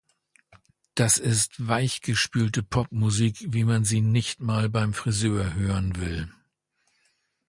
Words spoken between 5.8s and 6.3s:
will.